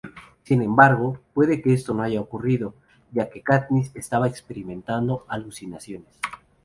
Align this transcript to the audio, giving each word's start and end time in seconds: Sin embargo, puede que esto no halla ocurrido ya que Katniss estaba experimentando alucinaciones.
Sin 0.41 0.63
embargo, 0.63 1.19
puede 1.35 1.61
que 1.61 1.73
esto 1.73 1.93
no 1.93 2.01
halla 2.01 2.19
ocurrido 2.21 2.73
ya 3.11 3.29
que 3.29 3.43
Katniss 3.43 3.95
estaba 3.95 4.27
experimentando 4.27 5.25
alucinaciones. 5.27 6.17